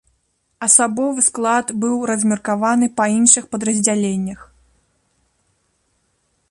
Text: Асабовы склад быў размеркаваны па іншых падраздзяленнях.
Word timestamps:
Асабовы 0.67 1.21
склад 1.27 1.65
быў 1.83 1.95
размеркаваны 2.11 2.85
па 3.01 3.05
іншых 3.19 3.43
падраздзяленнях. 3.53 4.43